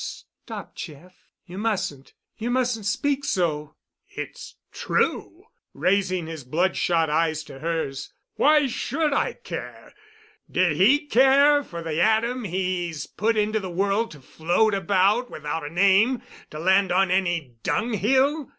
[0.03, 1.13] "Stop, Jeff,
[1.45, 3.75] you mustn't—you mustn't speak so."
[4.07, 5.43] "It's true,"
[5.75, 8.11] raising his bloodshot eyes to hers.
[8.33, 9.93] "Why should I care?
[10.49, 15.63] Did he care for the atom he's put into the world to float about without
[15.63, 18.49] a name to land on any dung hill?